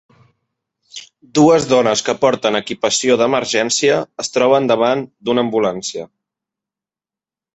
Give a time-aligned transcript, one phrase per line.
[1.39, 6.09] Dues dones que porten equipació d'emergència es troben davant d'una ambulància.